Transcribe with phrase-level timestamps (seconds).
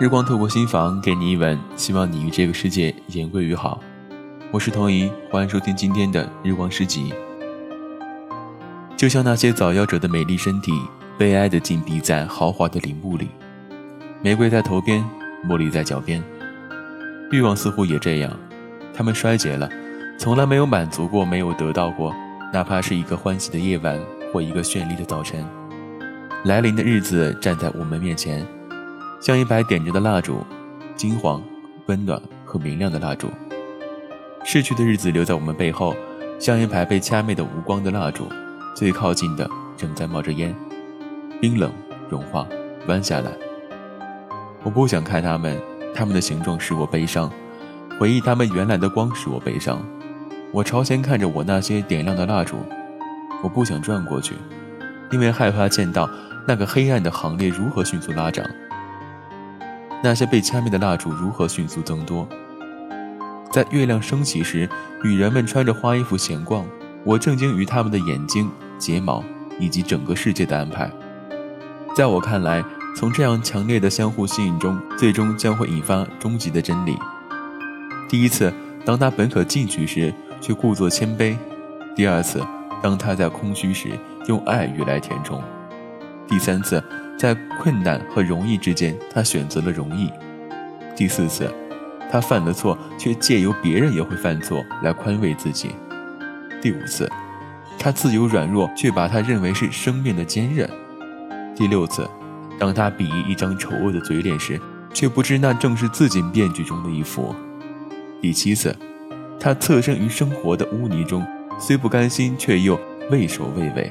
[0.00, 3.80] 日光透过心房给你一吻，希望你与这个世界言归于好。
[4.50, 7.14] 我是童怡，欢迎收听今天的日光诗集。
[8.96, 10.72] 就像那些早夭者的美丽身体，
[11.16, 13.28] 悲哀的紧闭在豪华的陵墓里。
[14.20, 15.02] 玫瑰在头边，
[15.48, 16.20] 茉莉在脚边。
[17.30, 18.36] 欲望似乎也这样，
[18.92, 19.70] 他们衰竭了，
[20.18, 22.12] 从来没有满足过，没有得到过，
[22.52, 23.96] 哪怕是一个欢喜的夜晚
[24.32, 25.46] 或一个绚丽的早晨。
[26.46, 28.44] 来临的日子站在我们面前，
[29.24, 30.44] 像一排点着的蜡烛，
[30.94, 31.42] 金黄、
[31.86, 33.26] 温暖和明亮的蜡烛。
[34.44, 35.96] 逝去的日子留在我们背后，
[36.38, 38.28] 像一排被掐灭的无光的蜡烛，
[38.76, 39.48] 最靠近的
[39.78, 40.54] 正在冒着烟，
[41.40, 41.72] 冰冷、
[42.10, 42.46] 融化、
[42.86, 43.30] 弯下来。
[44.62, 45.58] 我不想看他们，
[45.94, 47.32] 他们的形状使我悲伤，
[47.98, 49.82] 回忆他们原来的光使我悲伤。
[50.52, 52.58] 我朝前看着我那些点亮的蜡烛，
[53.42, 54.34] 我不想转过去，
[55.10, 56.10] 因为害怕见到
[56.46, 58.44] 那个黑暗的行列如何迅速拉长，
[60.04, 62.28] 那些被掐灭的蜡烛如何迅速增多。
[63.50, 64.68] 在月亮升起时，
[65.02, 66.62] 女人们穿着花衣服闲逛。
[67.04, 69.24] 我震惊于她们的眼睛、睫毛
[69.58, 70.90] 以及整个世界的安排。
[71.96, 72.62] 在我看来，
[72.94, 76.98] 从这样强烈的相互吸引中，最终将会引发终极的真理。
[78.06, 78.52] 第一次，
[78.84, 81.34] 当他本可进取时，却故作谦卑；
[81.96, 82.42] 第二次，
[82.82, 83.88] 当他在空虚时，
[84.26, 85.40] 用爱欲来填充；
[86.26, 86.82] 第三次，
[87.18, 90.08] 在困难和容易之间，他选择了容易；
[90.96, 91.52] 第四次。
[92.10, 95.70] 他犯了错，却借由别人也会犯错来宽慰自己。
[96.62, 97.10] 第五次，
[97.76, 100.68] 他自由软弱，却把他认为是生命的坚韧。
[101.56, 102.08] 第六次，
[102.56, 104.60] 当他鄙夷一张丑恶的嘴脸时，
[104.92, 107.34] 却不知那正是自己面具中的一副。
[108.20, 108.76] 第七次，
[109.40, 111.26] 他侧身于生活的污泥中，
[111.58, 112.78] 虽不甘心，却又
[113.10, 113.90] 畏首畏尾。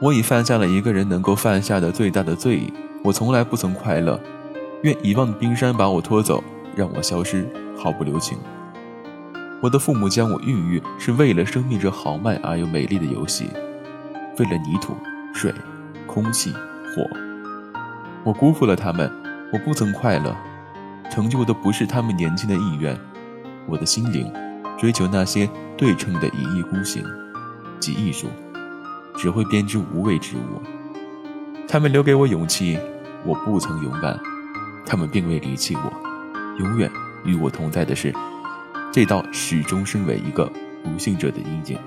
[0.00, 4.20] 我已犯下了一个人能够犯下的最大的罪，我从来不曾快乐。
[4.82, 6.42] 愿遗忘的冰山把我拖走。
[6.76, 7.44] 让我消失，
[7.76, 8.38] 毫不留情。
[9.60, 13.50] 我的父母将我孕育，是为了生命这豪迈而又美丽的游戏，
[14.38, 14.96] 为了泥土、
[15.34, 15.52] 水、
[16.06, 17.04] 空气、火。
[18.22, 19.10] 我辜负了他们，
[19.52, 20.36] 我不曾快乐。
[21.10, 22.96] 成就的不是他们年轻的意愿，
[23.66, 24.32] 我的心灵
[24.78, 27.02] 追求那些对称的一意孤行，
[27.80, 28.28] 即艺术，
[29.18, 30.62] 只会编织无谓之物。
[31.66, 32.78] 他们留给我勇气，
[33.26, 34.18] 我不曾勇敢。
[34.86, 35.92] 他们并未离弃我。
[36.58, 36.90] 永远
[37.24, 38.14] 与我同在的是，
[38.92, 40.50] 这道始终身为一个
[40.84, 41.78] 不幸者的阴影。